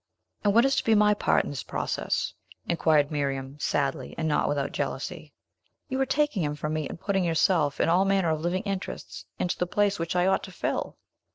[0.43, 2.33] "And what is to be my part in this process?"
[2.67, 5.31] inquired Miriam sadly, and not without jealousy.
[5.89, 9.25] "You are taking him from me, and putting yourself, and all manner of living interests,
[9.37, 10.97] into the place which I ought to fill!"